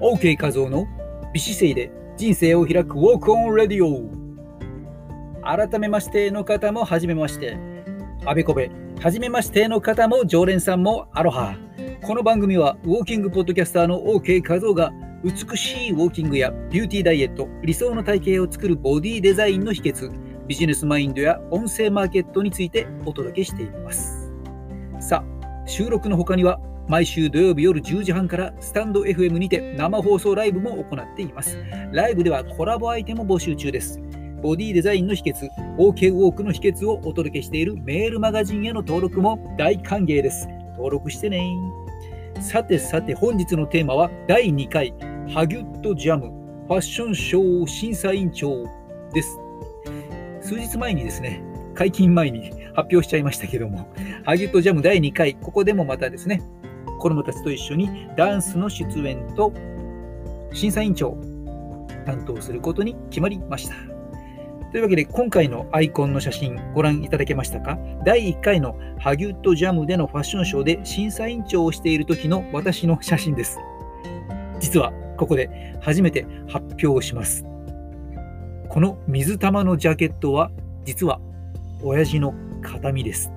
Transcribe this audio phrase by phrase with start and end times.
[0.00, 0.86] OK 画像の
[1.34, 4.10] 美姿勢で人生を開くウォークオンレディオ。
[5.42, 7.58] 改めましての方もはじめまして。
[8.24, 11.54] あべこべはじめましての方も常連さんもアロハ。
[12.02, 14.90] この番組はウォーキングポッドキャスターの OK 画像が
[15.22, 20.10] 美しいウォーキングやビューティーダイエット理想の体型を作るボディデザインの秘訣
[20.46, 24.32] ビジネスマインドや音声マーケットについてお届けしています。
[24.98, 26.58] さあ収録の他には
[26.90, 31.56] 毎週土曜日夜10時半からスタンド FM にて生放送ライブも行っています。
[31.92, 34.00] ライブではコラボアイテム募集中です。
[34.42, 35.48] ボディデザインの秘訣、
[35.78, 40.48] OK ウォークの秘訣をお届けしているメールマガジンへの登録も大歓迎です。
[40.72, 41.40] 登録してね。
[42.40, 44.92] さてさて本日のテーマは第2回
[45.32, 46.32] ハギュットジャム
[46.66, 48.64] ファッションショー審査委員長
[49.14, 49.38] です。
[50.40, 51.40] 数日前にですね、
[51.72, 53.86] 解禁前に発表しちゃいましたけども、
[54.24, 56.42] ハギュットジャム第2回、ここでもまたですね、
[57.00, 59.52] 子どもたちと一緒にダンスの出演と
[60.52, 61.16] 審査委員長
[62.06, 63.74] 担当することに決まりました。
[64.70, 67.76] というわけで今回のアイコンの写真ご覧いただけましたか？
[68.04, 73.58] 第1回のハギュッドジャムでのファッションショーで審査委員長をしている時の私の写真です。
[74.60, 77.44] 実はここで初めて発表します。
[78.68, 80.52] この水玉のジャケットは
[80.84, 81.20] 実は
[81.82, 83.32] 親父の形見です。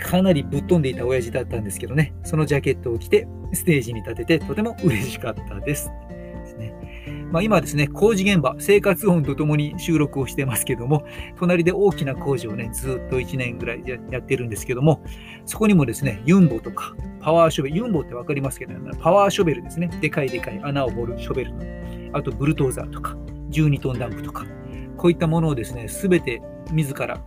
[0.00, 5.90] かなりぶっ飛んでいた親父だったんですけどね、そのジャケットを着てステージに立ててとても嬉しかったです。
[6.08, 6.74] ですね。
[7.30, 11.04] まあ、今ですね、工事現場、生活音とともに収録をしてますけども、
[11.38, 15.02] 隣で大きな工事をね、ずっと1年ぐらいやってるんですけども、
[15.44, 21.62] そこにもですね、ユンボとか、パワーショベル、ユンボって分かりますけど、パワーショベルですね、でかいでかい穴を掘るショベルの、
[22.12, 23.16] あとブルトーザーとか、
[23.50, 24.44] 12トンダンプとか、
[24.96, 27.22] こういったものをですね、すべて自ら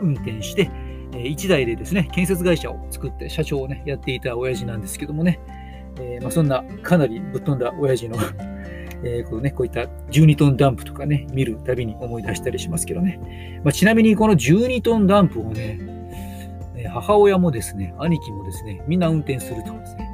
[0.00, 0.70] 運転して、
[1.16, 5.40] 1台でですね、建設会社を作って社長をね、やっていた親父なんですけどもね、
[6.00, 8.16] えー、まあ、そんなかなりぶっ飛んだ親父の
[9.06, 13.60] えー、こうね、こういった12トンダンプとかね、見るたびに思い出したりしますけどね。
[13.62, 15.78] まあ、ちなみにこの12トンダンプをね、
[16.88, 20.08] 母親もですね、兄貴もですね、みんな運転するとですね。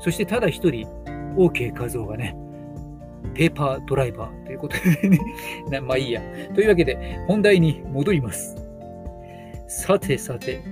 [0.00, 0.88] そしてただ一人、
[1.36, 2.36] OK 画像がね、
[3.34, 5.18] ペーパードライバーということでね
[5.80, 6.20] まあいいや。
[6.54, 8.61] というわけで、本題に戻ります。
[9.74, 10.62] さてさて、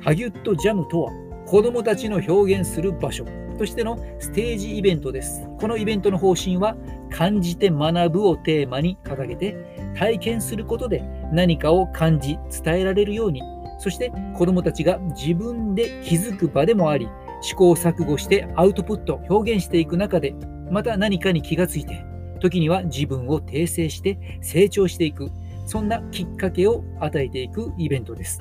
[0.00, 1.12] ハギュットジャムとは
[1.46, 3.24] 子供たちの表現する場所。
[3.56, 5.46] としてのステージイベントです。
[5.58, 6.76] このイベントの方針は
[7.10, 9.56] 感じて学ぶをテーマに掲げて
[9.96, 13.42] 体験することで何かを感じ伝えられるように。
[13.78, 17.08] そして子供たちが自分で気づく場でもあり
[17.40, 20.34] 試行錯誤してアウトプット表現していく中で
[20.70, 22.04] また何かに気がついて
[22.40, 25.30] 時には自分を訂正して成長していく。
[25.68, 28.40] そんなきっかけを与えていくイベントです。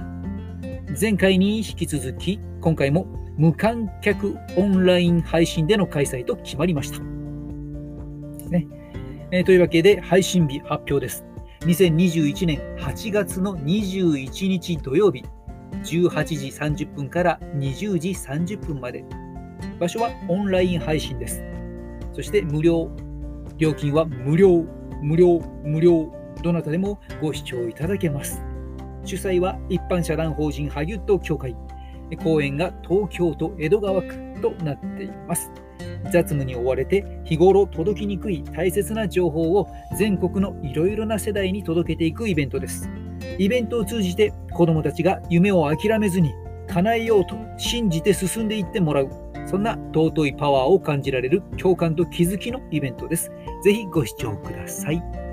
[0.99, 3.05] 前回に引き続き、今回も
[3.35, 7.01] 無観客オンライン配信での開催と決まりました。
[8.49, 8.65] ね
[9.31, 11.25] え、というわけで、配信日発表です。
[11.63, 15.25] 2021年8月の21日土曜日、
[15.83, 19.03] 18時30分から20時30分まで。
[19.81, 21.44] 場所はオンライン配信です。
[22.13, 22.89] そして無料。
[23.57, 24.63] 料金は無料、
[25.01, 28.41] 無料、無料どなたでもご視聴いただけます。
[29.03, 31.55] 主催は一般社団法人ハギュット協会。
[32.23, 35.51] 公演が東京都江戸川区となっています。
[36.11, 42.89] 雑務に追われて日頃届きにくい大切な情報を全国のいろいろな世代に届けていくイベントです。
[43.37, 46.33] イベントを通じて子どもたちが夢を諦めずに
[46.67, 49.09] 叶えようと信じて進んでいってもらう
[49.45, 53.31] そんな尊いパワーを感じられる共感と気づきのイベントです。
[53.63, 55.26] ぜひご視聴ください。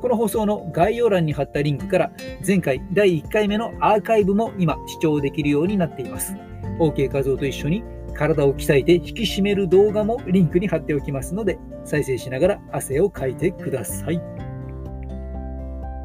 [0.00, 2.12] この放送の概要欄に貼ったリンクから
[2.46, 6.34] 前回第1回目のアーカイブも今視聴できるようになっています。
[6.78, 7.82] OK 画像と一緒に
[8.14, 14.20] 体を鍛えて引き締める動画もリンクに貼っておきますので再生しながら汗をかいてください。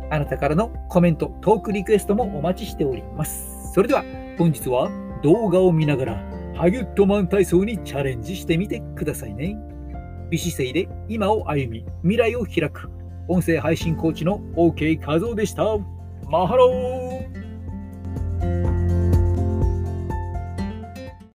[0.10, 3.72] あなたからのコメント、トークリクエストもお待ちしております。
[3.74, 4.04] それでは
[4.38, 4.92] 本日は
[5.24, 6.16] 動画を見ながら
[6.56, 9.58] ハギュットマン体操にチャレンジしてみてくださいね。
[10.30, 12.90] 美姿勢で今を歩み未来を開く
[13.32, 15.64] 音声配信コーチの OK 和夫でした。
[16.30, 17.21] マハロー